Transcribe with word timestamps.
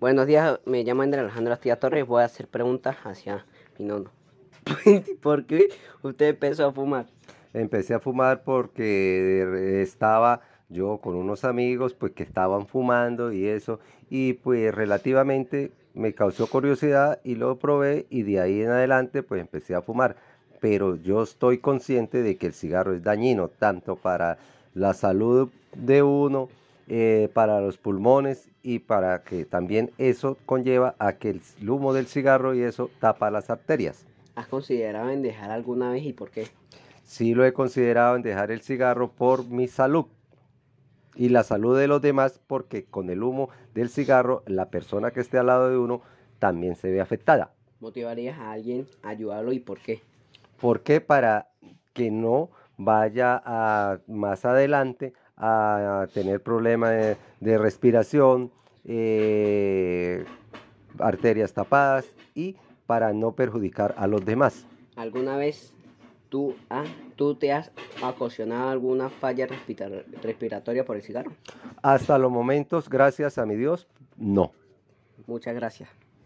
Buenos 0.00 0.28
días, 0.28 0.60
me 0.64 0.84
llamo 0.84 1.02
Andrés 1.02 1.24
Alejandro 1.24 1.54
Astilla 1.54 1.80
Torres. 1.80 2.06
Voy 2.06 2.22
a 2.22 2.26
hacer 2.26 2.46
preguntas 2.46 2.96
hacia 3.02 3.44
mi 3.76 3.84
nono. 3.84 4.12
¿Por 5.20 5.44
qué 5.44 5.70
usted 6.02 6.28
empezó 6.28 6.66
a 6.66 6.72
fumar? 6.72 7.06
Empecé 7.52 7.94
a 7.94 7.98
fumar 7.98 8.44
porque 8.44 9.82
estaba 9.82 10.40
yo 10.68 10.98
con 10.98 11.16
unos 11.16 11.44
amigos 11.44 11.94
pues 11.94 12.12
que 12.12 12.22
estaban 12.22 12.68
fumando 12.68 13.32
y 13.32 13.48
eso 13.48 13.80
y 14.08 14.34
pues 14.34 14.72
relativamente 14.72 15.72
me 15.94 16.14
causó 16.14 16.46
curiosidad 16.46 17.18
y 17.24 17.34
lo 17.34 17.58
probé 17.58 18.06
y 18.08 18.22
de 18.22 18.40
ahí 18.40 18.62
en 18.62 18.70
adelante 18.70 19.24
pues 19.24 19.40
empecé 19.40 19.74
a 19.74 19.82
fumar 19.82 20.14
pero 20.60 20.94
yo 20.94 21.24
estoy 21.24 21.58
consciente 21.58 22.22
de 22.22 22.36
que 22.36 22.46
el 22.46 22.52
cigarro 22.52 22.94
es 22.94 23.02
dañino 23.02 23.48
tanto 23.48 23.96
para 23.96 24.38
la 24.74 24.94
salud 24.94 25.50
de 25.74 26.04
uno 26.04 26.48
eh, 26.88 27.28
para 27.34 27.60
los 27.60 27.76
pulmones 27.76 28.50
y 28.62 28.78
para 28.78 29.22
que 29.22 29.44
también 29.44 29.90
eso 29.98 30.38
conlleva 30.46 30.94
a 30.98 31.14
que 31.14 31.30
el 31.30 31.70
humo 31.70 31.92
del 31.92 32.06
cigarro 32.06 32.54
y 32.54 32.62
eso 32.62 32.90
tapa 32.98 33.30
las 33.30 33.50
arterias. 33.50 34.06
¿Has 34.34 34.46
considerado 34.46 35.10
en 35.10 35.20
dejar 35.20 35.50
alguna 35.50 35.90
vez 35.90 36.04
y 36.04 36.12
por 36.12 36.30
qué? 36.30 36.48
Sí 37.04 37.34
lo 37.34 37.44
he 37.44 37.52
considerado 37.52 38.16
en 38.16 38.22
dejar 38.22 38.50
el 38.50 38.62
cigarro 38.62 39.10
por 39.10 39.44
mi 39.44 39.68
salud 39.68 40.06
y 41.14 41.28
la 41.28 41.42
salud 41.42 41.78
de 41.78 41.88
los 41.88 42.00
demás 42.00 42.40
porque 42.46 42.84
con 42.84 43.10
el 43.10 43.22
humo 43.22 43.50
del 43.74 43.90
cigarro 43.90 44.42
la 44.46 44.70
persona 44.70 45.10
que 45.10 45.20
esté 45.20 45.36
al 45.38 45.46
lado 45.46 45.68
de 45.68 45.76
uno 45.76 46.00
también 46.38 46.76
se 46.76 46.90
ve 46.90 47.00
afectada. 47.00 47.52
¿Motivarías 47.80 48.38
a 48.38 48.52
alguien 48.52 48.86
a 49.02 49.10
ayudarlo 49.10 49.52
y 49.52 49.60
por 49.60 49.80
qué? 49.80 50.00
Porque 50.60 51.00
para 51.00 51.50
que 51.92 52.10
no 52.10 52.50
vaya 52.78 53.42
a, 53.44 53.98
más 54.06 54.44
adelante 54.44 55.12
a, 55.36 56.06
tener 56.14 56.42
problemas 56.42 57.18
de, 57.40 57.58
respiración, 57.58 58.50
eh, 58.84 60.24
arterias 60.98 61.52
tapadas 61.52 62.06
y 62.34 62.56
para 62.86 63.12
no 63.12 63.32
perjudicar 63.32 63.94
a 63.98 64.06
los 64.06 64.24
demás. 64.24 64.66
¿Alguna 64.96 65.36
vez 65.36 65.74
tú, 66.28 66.56
tú 67.16 67.34
te 67.34 67.52
has 67.52 67.70
ocasionado 68.02 68.70
alguna 68.70 69.10
falla 69.10 69.46
respiratoria 70.22 70.84
por 70.84 70.96
el 70.96 71.02
cigarro? 71.02 71.32
Hasta 71.82 72.16
los 72.18 72.32
momentos, 72.32 72.88
gracias 72.88 73.38
a 73.38 73.44
mi 73.44 73.56
Dios, 73.56 73.86
no. 74.16 74.52
Muchas 75.26 75.54
gracias. 75.54 76.07